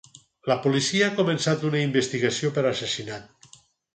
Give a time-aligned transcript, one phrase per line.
[0.51, 3.57] La policia ha començat una investigació per assassinat.